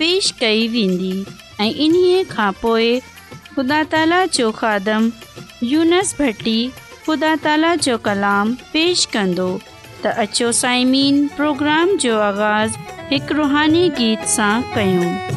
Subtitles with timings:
[0.00, 1.14] पेश कई वेंदी
[1.62, 2.24] ऐं
[3.54, 5.12] ख़ुदा ताला जो खादम
[5.74, 6.58] यूनस भटी
[7.06, 9.48] ख़ुदा ताला जो कलाम पेश कंदो
[10.06, 10.50] त अचो
[11.36, 12.78] پروگرام جو जो आगाज़ु
[13.10, 15.35] हिकु रुहानी गीत सां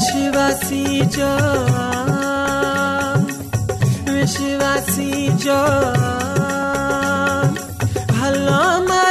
[0.00, 1.26] श्वसी जो
[4.12, 5.56] विश्वासी जो
[8.14, 9.01] भलो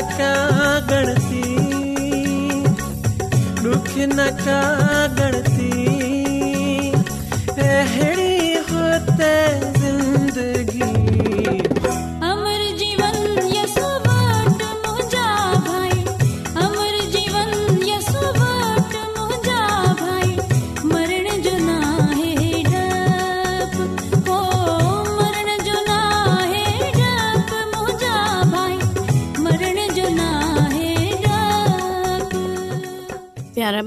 [0.00, 1.54] गण सी
[3.66, 4.60] ॾुखी नखा
[5.18, 5.54] गणी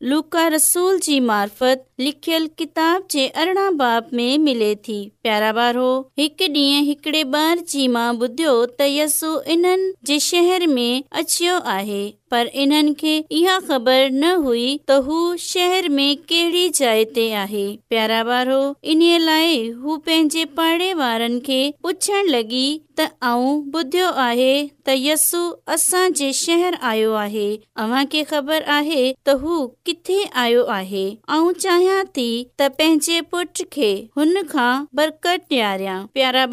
[0.03, 5.91] लुका रसूल जी मार्फत लिखियल किताब जे अरड़हां बाप में मिले थी प्यारा ॿार हो
[6.19, 10.93] ॾींहं हिकड़े ॿार जी माउ ॿुधियो त यस्ो इन्हनि जे शहर में
[11.23, 17.05] अचो आहे पर इन्हनि खे इहा ख़बर न हुई त हू शहर में कहिड़ी जाइ
[17.17, 18.59] ते आहे प्यारा वारो
[18.95, 22.65] इन्हीअ लाइ हू पंहिंजे पाड़े वारनि खे पुछण लॻी
[22.99, 24.53] त ऐं ॿुधियो आहे
[24.87, 25.37] त यसू
[25.73, 27.47] असांजे शहर आयो आहे
[27.83, 31.05] अव्हां खे ख़बर आहे त हू किथे आयो आहे
[31.35, 32.29] ऐं चाहियां थी
[32.59, 34.71] त पंहिंजे पुट खे हुन खां
[35.01, 36.45] बरकत ॾियारिया प्यारा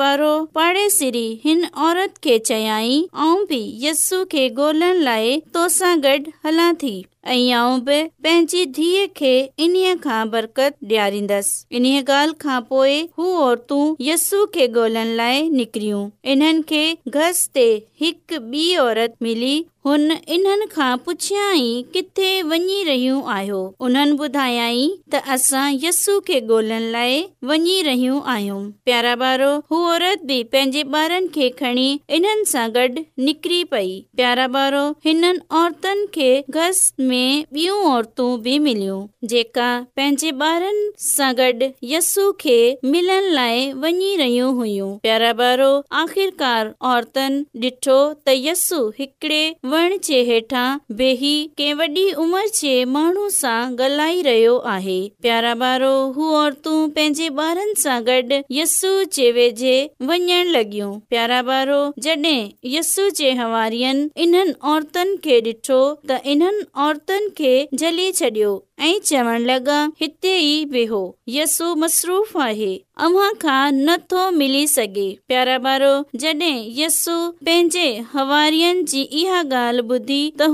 [0.99, 6.19] سری ہن عورت हिन औरत खे चयाई ऐं बि यस्सू खे गोल्हण लाइ तोसां गॾु
[6.45, 6.95] हलां थी
[7.33, 9.33] अऊं बि पंहिंजी धीअ खे
[9.67, 16.05] इन्हीअ खां बरकत डि॒यारींदसि इन्हीअ ॻाल्हि खां पोइ हू औरतूं यस्सू खे गोल्हण लाइ निकरियूं
[16.33, 16.83] इन्हनि खे
[17.15, 17.69] घस ते
[18.01, 19.55] हिकु ॿी औरत मिली
[19.87, 26.39] इन्हनि खां पुछिय वञी रहियूं आयो उन ॿुधायाई त असां यसू खे
[28.35, 29.45] आयूं प्यारा ॿार
[30.33, 31.91] पंहिंजे ॿारनि
[32.53, 38.99] सां गॾु निकिरी पई प्यारा ॿारो हिननि औरतनि खे घस में ॿियूं औरतूं बि मिलियूं
[39.35, 42.57] जेका पंहिंजे ॿारनि सां गॾु यस्सू खे
[42.97, 45.71] मिलण लाइ वञी रहियूं हुइयूं प्यारा ॿारो
[46.05, 49.43] आख़िरकार औरतनि ॾिठो त यसू हिकड़े
[49.75, 50.67] वण जे हेठां
[50.99, 57.29] बेही कंहिं वॾी उमिरि जे माण्हू सां ॻाल्हाए रहियो आहे प्यारा ॿारो हू औरतूं पंहिंजे
[57.47, 59.75] ॿारनि सां गॾु यस्सु जे वेझे
[60.11, 65.81] वञणु लॻियूं प्यारा ॿारो जड॒हिं यस्सु चेंहवारियुनि इन्हनि औरतुनि खे ॾिठो
[66.11, 68.55] त इन्हनि औरतुनि खे झली छडि॒यो
[69.05, 70.99] चवण लगा हिते ई वेहो
[71.29, 72.77] यसु मसरूफ़ आहे
[73.87, 77.13] नथो मिली सघे प्यारा ॿारो यस्सु
[77.47, 78.81] पंहिंजे हवारियन
[79.81, 80.47] ॿुधी त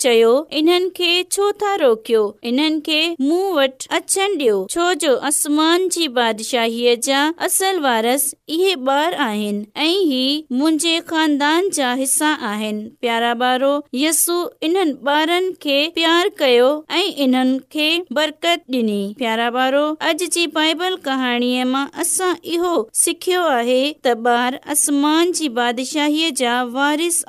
[0.00, 0.72] चयो इन
[1.12, 2.98] इन्हनि खे
[3.28, 9.90] मूं वटि अछनि ॾियो छोजो आसमान जी बादशाह जा असल वारस इहे ॿार आहिनि ऐं
[9.98, 13.72] इहो मुंहिंजे ख़ानदान जा हिसा आहिनि प्यारा ॿारो
[14.04, 20.46] यसु इन्हनि ॿारनि खे प्यार कयो ऐं इन्हनि खे बरकत ॾिनी प्यारा ॿारो अॼु जी
[20.56, 24.08] बाइबल कहाणीअ मां असां इहो सिखियो आहे त
[24.40, 25.94] ॿार आसमान जी वारिस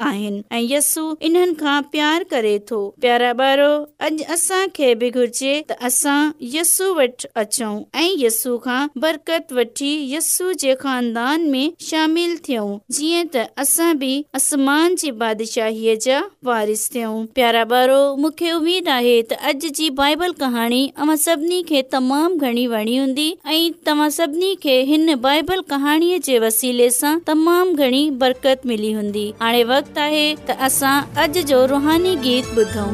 [0.07, 3.71] आहिनि ऐं यसु इन्हनि खां प्यार करे थो प्यारा ॿारो
[4.09, 6.17] घुर्जे त असां
[6.56, 7.71] यस्सू वटि अचूं
[8.01, 14.13] ऐं यसू खां बरकत वठी यस्सू जे ख़ानदान में शामिल थियऊं जीअं त असां बि
[14.41, 16.21] आसमान जी बादशाह जा
[16.51, 20.80] वारिस थियूं प्यारा ॿारो मूंखे उमेद आहे त अॼु अॼ जी बाईबल कहाणी
[21.24, 26.90] सभिनी खे तमामु घणी वणी हूंदी ऐं तव्हां सभिनी खे हिन बाईबल कहाणीअ जे वसीले
[26.98, 32.58] सां तमामु घणी बरकत मिली हूंदी हाणे वक़्तु आहे त असां अॼु जो रुहानी गीत
[32.58, 32.90] ॿुधूं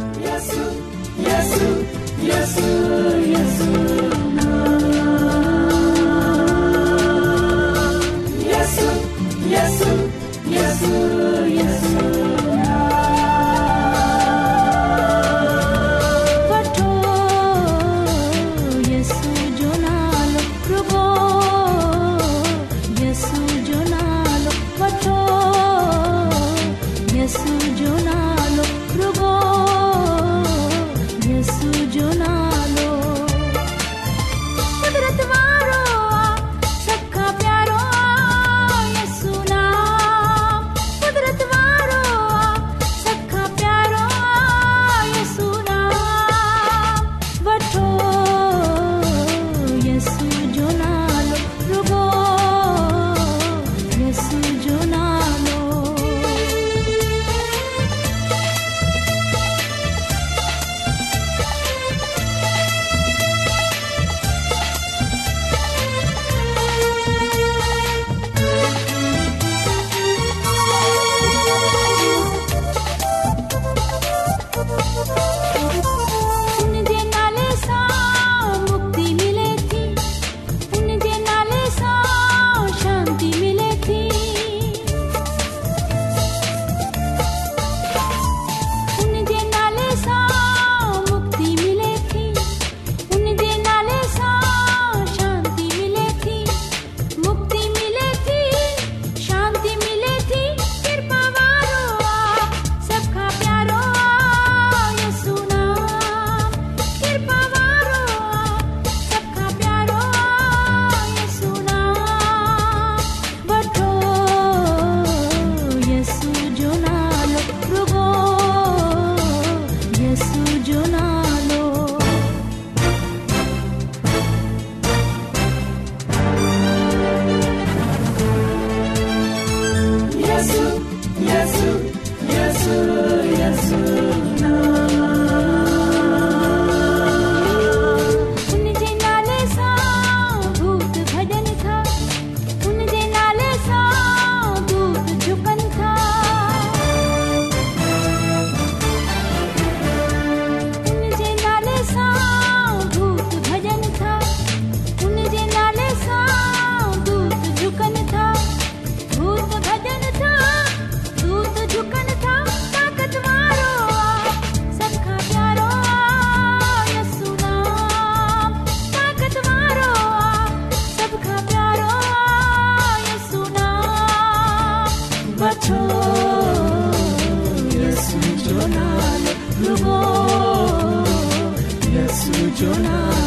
[183.00, 183.27] Oh.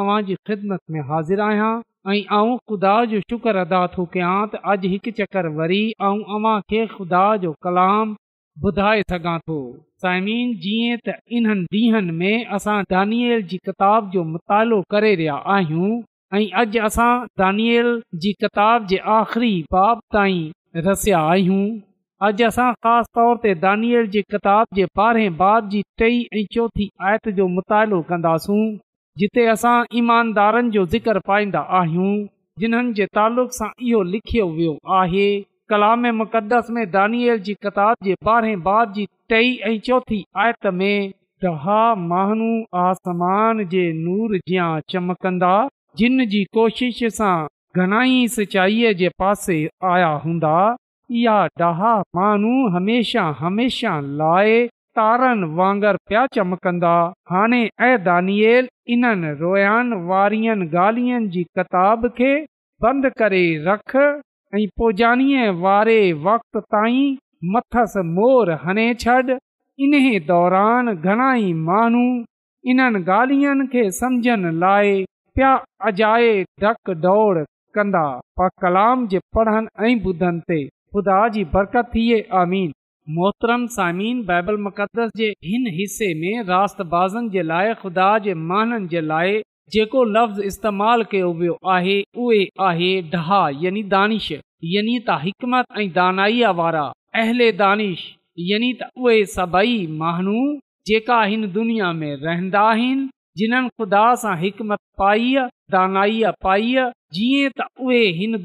[2.10, 5.50] आहियां ख़ुदा जो शुक्र अदा थो कयां त अॼु हिकु चकर
[7.46, 8.14] जो कलाम
[8.72, 9.58] ॿुधाए सघां थो
[10.06, 13.60] साइमिन जीअं त इन्हनि ॾींहनि में असां दानियल जी
[14.30, 17.68] मतालो करे रहिया आहियूं दानि
[18.28, 21.62] जे आख़री बाप ताईं रसिया आहियूं
[22.26, 26.88] अॼु असां ख़ासि तौर ते दानियल जी किताब जे बारहें बाद जी टई ऐं चोथी
[27.10, 28.62] आयत जो मुतालो कंदासूं
[29.24, 32.14] जिते असां ईमानदारनि जो ज़िक्र पाईंदा आहियूं
[32.64, 35.28] जिन्हनि जे तालुक़ सां इहो लिखियो वियो आहे
[36.96, 41.14] दानियल जी किताब जे बारह बाद जी टई ऐं चोथी आयत में
[42.86, 45.54] आसमान जे नूर जां चमकंदा
[46.02, 47.38] जिन जी कोशिश सां
[47.78, 49.62] घणाई सचाई जे पासे
[49.94, 50.58] आया हूंदा
[51.10, 54.20] इहा डहा माणू हमेशा तारनि
[55.78, 56.94] लाहे पिया चमकंदा
[57.32, 57.96] हाणे
[62.84, 63.96] बंदि करे रख
[64.56, 66.58] ऐं पोजानीअ वारे वक़्त
[70.30, 72.06] दौरान घणाई माण्हू
[72.72, 75.04] इन्हनि ॻाल्हियुनि खे सम्झनि लाइ
[75.36, 75.52] पिया
[75.90, 77.20] अजाए ढको
[77.76, 78.08] कंदा
[78.62, 80.64] कलाम जे पढ़नि ऐं ॿुधनि ते
[80.96, 82.76] ख़ुदा जी बरकत
[83.16, 86.32] मोहतर जे हिन हिसे
[87.82, 88.14] खुदा
[90.46, 92.40] इस्तेमाल कयो वियो आहे उहे
[92.70, 94.32] आहे ॾहा यानी दानिश
[94.76, 96.86] यानी तारा
[97.24, 98.08] अश
[98.50, 100.38] यानी त उहे सभई मानू
[100.92, 104.38] जेका हिन दुनिया में रहंदा आहिनि जिन्हनि खुदा सां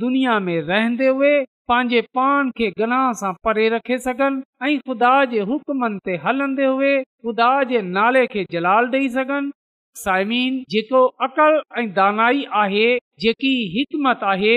[0.02, 1.34] दुनिया में
[1.72, 6.90] पंहिंजे पान खे गना सां परे रखे सघनि खुदा जे हुकमनि ते हलंदे हुए
[7.26, 9.50] खुदा जे नाले खे जलाल ॾेई सघनि
[10.02, 12.84] साइमीन जेको अकल ऐं दानाई आहे
[13.26, 14.56] जेकी हिकमत आहे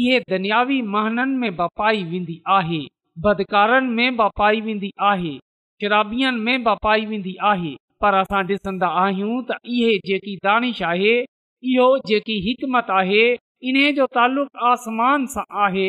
[0.00, 2.80] इहे दुनियावी महननि में वापाई वेंदी आहे
[3.28, 5.34] बदकारनि में वपाई वेंदी आहे
[5.82, 11.14] शराबीअ में वापाई वेंदी आहे पर असां ॾिसंदा आहियूं त इहे जेकी दानिश आहे
[11.74, 13.24] इहो जेकी हिकमत आहे
[13.72, 15.88] इन्हे जो तालुक़ आसमान सां आहे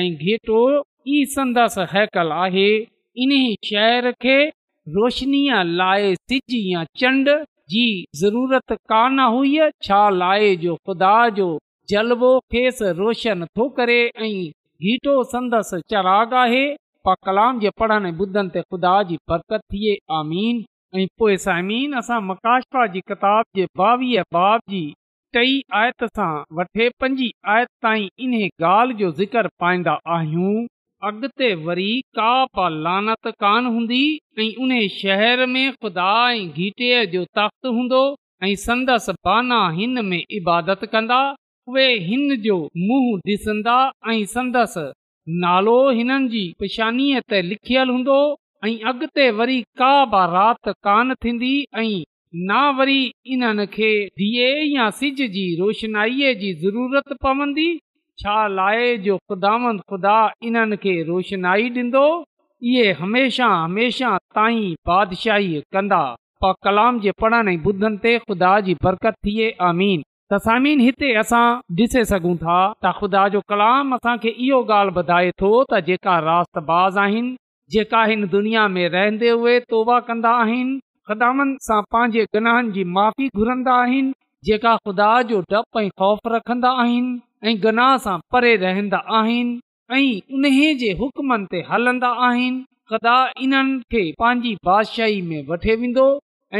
[0.00, 0.60] ऐं घेटो
[1.08, 2.68] ई संदसि हैकल आहे
[3.24, 4.38] इन्हीअ शहर खे
[4.94, 7.28] रोशनीअ लाइ सिज या चंड
[7.72, 7.84] जी
[8.20, 11.46] ज़रूरत कान हुई छा लाइ जो ख़ुदा जो
[11.90, 14.32] जलबो खेसि रोशन थो करे ऐं
[14.82, 16.66] घीटो संदसि चराग आहे
[17.04, 20.64] पा कलाम जे पढ़ण ऐं ॿुधनि ते ख़ुदा जी बरकत थिए आमीन
[21.02, 24.84] ऐं पोइ साइमीन असां मकाशा जी किताब जे ॿावीह बाब जी
[25.34, 26.26] टई आयत सां
[26.56, 29.46] हूंदो ऐं संदस
[39.24, 41.18] बाना हिन में इबादत कंदा
[41.68, 43.74] उहे हिन जो मुंह ॾिसंदा
[44.12, 44.86] ऐं संदसि
[45.48, 48.18] नालो हिननि जी पिछानी ते लिखियल हूंदो
[48.66, 51.86] ऐं अगिते वरी का बारात कान थींदी ऐं
[52.42, 53.88] ना वरी इन्हनि खे
[54.18, 57.66] धीअ या सिज जी रोशनाई जी ज़रूरत पवंदी
[58.20, 59.52] छा लाए जो ख़ुदा
[59.90, 62.02] ख़ुदा इन्हनि खे रोशनाई ॾींदो
[62.70, 66.00] इहे हमेशह हमेशह ताईं बादशाही कंदा
[66.42, 71.46] पा कलाम जे पढ़ण ऐं ॿुधनि ते खुदा जी बरकत थिए आमीन तसामीन हिते असां
[71.82, 76.98] ॾिसी सघूं था त ख़ुदा जो कलाम असांखे इहो ॻाल्हि ॿुधाए थो त जेका रातबाज़
[77.06, 77.36] आहिनि
[77.76, 83.26] जेका हिन दुनिया में रहंदे उहे तौबा कंदा आहिनि ख़दामनि सां पंहिंजे गनाहनि जी माफ़ी
[83.40, 84.12] घुरंदा आहिनि
[84.48, 89.60] जेका ख़ुदा जो डपु ऐं ख़ौफ़ रखन्दा आहिनि ऐं गनाह सां परे रहंदा आहिनि
[89.96, 90.48] ऐं उन
[90.84, 93.16] जे हुकमनि ते हलंदा आहिनि ख़ुदा
[93.48, 96.06] इन्हनि खे पंहिंजी बादशाही में वठे वेंदो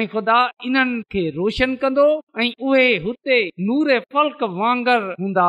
[0.00, 0.37] ऐं खुदा
[0.70, 2.07] इन्हनि खे रोशन कंदो
[2.44, 5.48] ऐं उहे हुते नूर फल्क वांगर हूंदा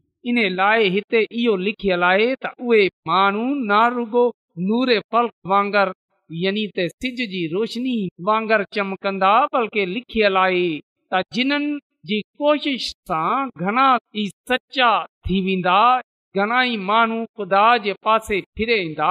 [0.29, 2.87] इन लाइ हिते इहो लिखियल आहे त उहे
[8.73, 10.67] चमकंदा बल्कि लिखियल आहे
[14.51, 14.91] सचा
[15.27, 15.79] थी वेंदा
[16.41, 17.63] घणाई माण्हू ख़ुदा
[18.65, 19.09] ईंदा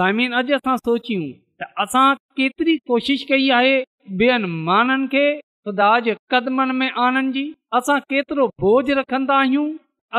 [0.00, 1.24] साईमिन अॼु असां सोचियूं
[1.62, 2.04] त असां
[2.40, 3.74] केतरी कोशिश कई आहे
[4.20, 5.24] ॿियनि माननि खे
[5.66, 7.44] ख़ुदा जे कदमनि में आनंद जी
[7.78, 9.66] असां केतिरो बोझ रखंदा आहियूं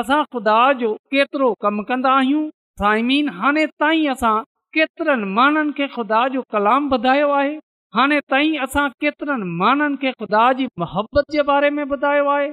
[0.01, 2.45] असां ख़ुदा जो केतिरो कमु कंदा आहियूं
[2.81, 4.31] साइमीन हाणे ताईं असां
[4.77, 7.51] केतिरनि माननि खे खु़दा जो कलाम वधायो आहे
[7.97, 12.47] हाणे ताईं असां केतिरनि माननि खे ख़ुदा जी मोहबत जे बारे में ॿुधायो आहे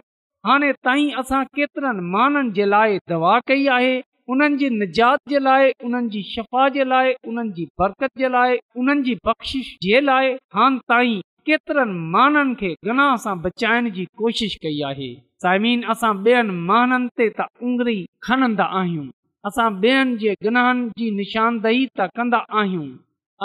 [0.50, 3.96] हाणे ताईं असां केतिरनि माननि जे लाइ दवा कई आहे
[4.30, 8.58] हुननि जी निजात जे लाइ हुननि जी शफ़ा जे लाइ हुननि जी बरकत जे लाइ
[8.76, 11.18] हुननि जी बख़्शिश जे लाइ हाणे ताईं
[11.50, 17.26] केतरनि माननि खे घना सां बचाइण जी कोशिश कई आहे साइमीन असां ॿियनि महाननि ते
[17.36, 19.04] त उंगरी खणंदा आहियूं
[19.50, 22.88] असां ॿियनि जे गुनाहनि जी असांदही त कंदा आहियूं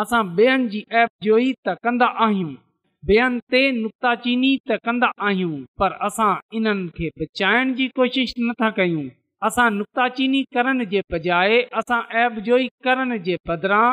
[0.02, 2.50] असां ॿियनि जी ऐप जोई त कंदा आहियूं
[3.12, 9.06] ॿियनि ते नुक्ताचीनी त कंदा आहियूं पर असां इन्हनि खे बचाइण जी कोशिश नथा कयूं
[9.48, 13.86] असां नुक़्ताचीनी करण जे बजाए असां ऐप जोई करण जे बदिरां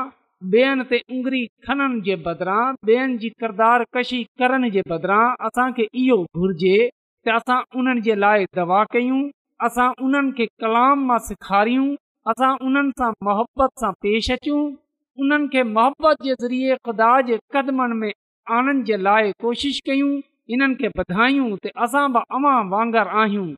[0.56, 6.18] ॿियनि ते उंगरी खणण जे बदिरां ॿियनि जी किरदार कशी करण जे बदिरां असांखे इहो
[6.40, 6.74] घुर्जे
[7.30, 9.18] असां उन्हनि जे लाइ दवा कयूं
[9.66, 11.84] असां उन्हनि खे कलाम मां सेखारियूं
[12.30, 14.62] असां उन्हनि सां मोहबत सां पेश अचूं
[15.24, 20.10] उन्हनि खे मोहबत जे ज़रिए ख़ुदा जे लाइ कोशिश कयूं
[20.50, 21.50] हिननि खे ॿुधायूं
[21.84, 23.48] अवां वांगर आहियूं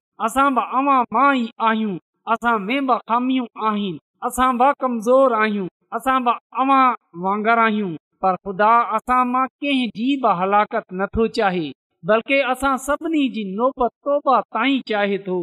[4.27, 6.33] असां बि कमज़ोर आहियूं असां बि
[6.65, 6.83] अवां
[7.29, 7.91] वांगर आहियूं
[8.25, 11.67] पर ख़ुदा असां मां कंहिंजी बि हलाकत नथो चाहे
[12.09, 15.35] बल्कि असां सभिनी जी नोबत तौब ताईं चाहे तो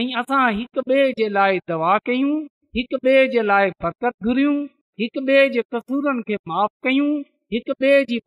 [0.00, 2.34] ऐं असां हिकु बे जे लाइ दवा कयूं
[3.82, 4.58] फर्कत कयूं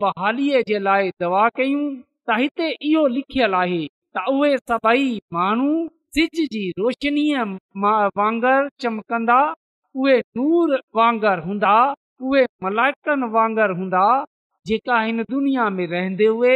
[0.05, 1.83] बहालीअ जे लाइ दवा कयूं
[2.39, 3.83] हिते इहो लिखियल आहे
[4.17, 4.57] त उहे
[6.19, 7.43] सिज जी रोशनीअ
[8.21, 9.39] वांगुरु चमकंदा
[10.39, 11.75] दूर वांगर हूंदा
[12.23, 12.43] उहे
[13.81, 14.07] हूंदा
[14.71, 16.55] जेका हिन दुनिया में रहंदे हुए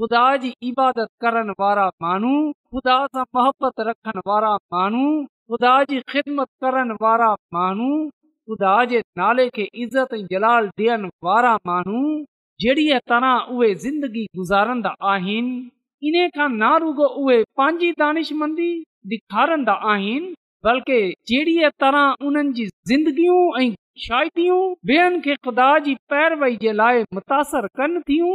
[0.00, 3.76] ख़ुदा जी इबादत करण वारा माण्हू ख़ुदा सां मोहबत
[8.48, 9.64] ख़ुदा जी नाले खे
[16.62, 18.70] नारूगो उहे पंहिंजी दानिश मंदी
[19.12, 20.32] ॾेखारींदा आहिनि
[20.68, 23.68] बल्कि जहिड़ीअ तरह उन्हनि जी ज़िंदगियूं ऐं
[24.06, 24.60] शायरियूं
[26.14, 28.34] पैरवई जे लाइ मुतासिर कनि थियूं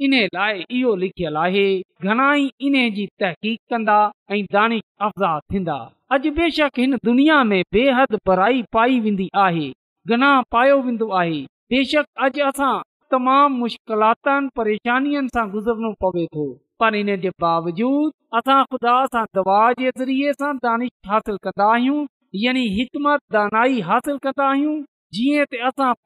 [0.05, 3.99] इन लाए इहो लिखियल आहे घणाई इन जी तहक़ीक़ कंदा
[4.33, 5.77] ऐं दाणे अफ़ज़ाह थींदा
[6.15, 9.71] अॼु बेशक हिन दुनिया में बेहद बराई पाई वेंदी आहे
[10.11, 11.39] घनाह पायो वेंदो आहे
[11.75, 12.75] बेशक अॼु असां
[13.13, 15.15] तमामु मुश्किलातनि परेशानी
[15.57, 16.49] गुज़रनो पवे थो
[16.81, 21.99] पर इन जे बावजूद असां ख़ुदा सां दानिश हासिल कंदा आहियूं
[22.45, 22.65] यानी
[23.05, 24.75] कंदा आहियूं
[25.15, 25.49] जीअं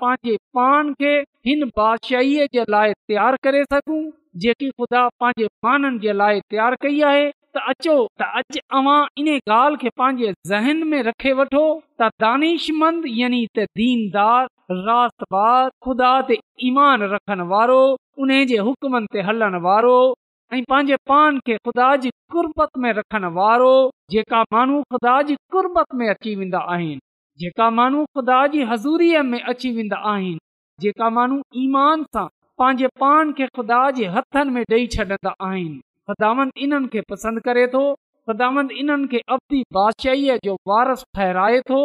[0.03, 0.35] पंहिंजे
[2.75, 2.91] लाइ
[10.03, 11.01] पंहिंजे ज़हन में
[12.03, 13.59] दानिश मंद
[14.21, 16.31] दार
[16.71, 17.81] ईमान रखण वारो
[18.25, 19.97] उन जे हुकमनि ते हलण वारो
[20.55, 22.69] ऐं पंहिंजे पान खे ख़ुदा जी ख़ुदा
[27.39, 27.49] जी
[28.17, 30.39] ख़ुदा जी हज़ूरीअ में अची वेंदा आहिनि
[30.85, 32.25] जेका माण्हू ईमान सां
[32.61, 35.81] पंहिंजे पान खे ख़ुदा जे हथनि में ॾेई छॾंदा आहिनि
[36.11, 37.83] ख़ुदांदे थो
[38.31, 41.83] ख़ुदांदादशाही जो वारस ठहिराए थो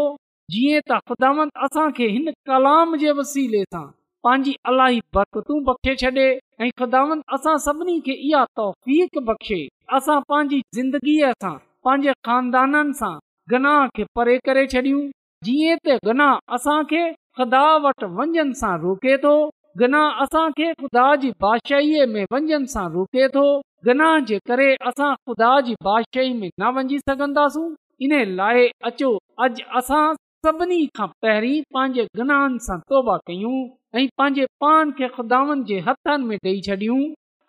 [0.56, 3.86] जीअं त ख़ुदांद असांखे हिन कलाम जे वसीले सां
[4.23, 6.25] पांजी अलाई बरकतू बख़्शे छॾे
[6.63, 9.57] ऐं खुदानि सभिनी खे इहा तौफ़ बख़्शे
[9.97, 11.53] असां पंहिंजी ज़िंदगीअ सां
[11.88, 13.12] पंहिंजे ख़ानदाननि सां
[13.53, 15.03] गना खे परे करे छॾियूं
[15.47, 17.03] जीअं त गना असांखे
[17.39, 19.36] खुदा वटि वञनि सां रोके थो
[19.83, 23.45] गना असांखे ख़ुदा जी बादशाह में वञनि सां रोके थो
[23.89, 27.67] गनाह जे करे असां ख़ुदा जी बादशाही में न वञी सघंदासूं
[28.07, 29.12] इन लाइ अचो
[29.47, 30.05] अॼु असां
[30.45, 33.51] सभिनी खां पहिरीं पंहिंजे गुनाहनि सां तौबा कयूं
[33.95, 36.97] ऐं पंहिंजे पान खे ख़ुदानि जे हथनि में ॾेई छॾियूं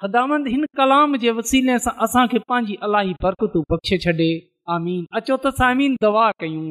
[0.02, 4.28] ख़ुदांद हिन कलाम जे वसीले सां असांखे पंहिंजी अलाही बरकतूं बख़्शे छॾे
[4.76, 6.62] आमीन अचो त साइमीन दवा कयूं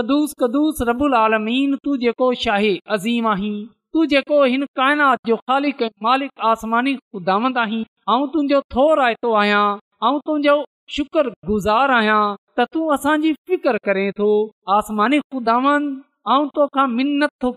[0.00, 3.54] कदुस कदुस रबुल आलमीन तूं जेको शाहे अज़ीम आहीं
[3.94, 7.80] तूं जेको हिन काइनात जो ख़ालिक मालिक आसमानी ख़ुदांद आहीं
[8.16, 9.64] ऐं थो रायतो आहियां
[10.10, 10.60] ऐं
[10.96, 12.20] शुकर गुज़ार आहियां
[12.58, 14.28] त तूं असांजी फिकर करे थो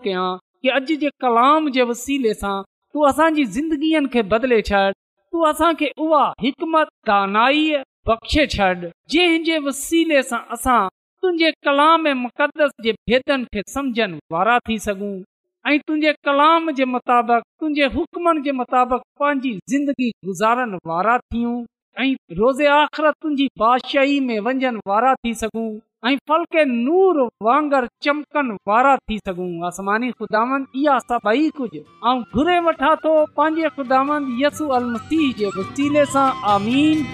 [0.02, 0.26] कयां
[0.62, 2.56] कि अॼु जे कलाम जे वसीले सां
[2.94, 3.44] तू असांजी
[4.32, 4.84] बदिले छॾ
[5.34, 6.74] तूं
[8.10, 10.78] बख़्शे छॾ जंहिंजे वसीले सां असां
[11.22, 15.14] तुंहिंजे कलाम ऐं मुक़दस जे भेदनि खे समुझनि वारा थी सघूं
[15.70, 21.56] ऐं तुंहिंजे कलाम जे मुताबिक़ु हुकमनि जे मुताबिक़ पंहिंजी ज़िंदगी गुज़ारण वारा थियूं
[22.00, 25.68] ऐं रोज़े आख़िरतुनि जी बादशाही में वञण वारा थी सघूं
[26.10, 32.58] ऐं फलके नूर वांगर चमकन वारा थी सघूं आसमानी ख़ुदावंद इहा सभई कुझु ऐं घुरे
[32.66, 37.04] वठां थो पंहिंजे ख़ुदावंद यसू अलमसीह जे वसीले सां आमीन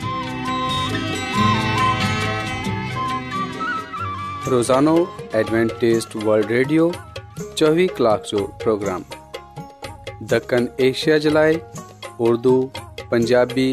[4.55, 4.97] रोज़ानो
[5.43, 6.91] एडवेंटेस्ट वर्ल्ड रेडियो
[7.57, 9.05] चोवीह कलाक जो प्रोग्राम
[10.33, 11.47] दखन एशिया
[12.29, 12.57] उर्दू
[13.11, 13.73] पंजाबी